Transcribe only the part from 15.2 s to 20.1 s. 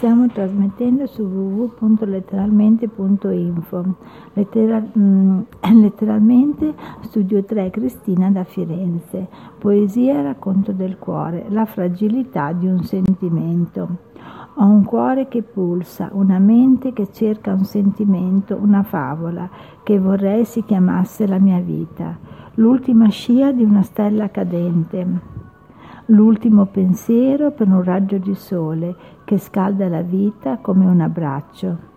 che pulsa, una mente che cerca un sentimento, una favola che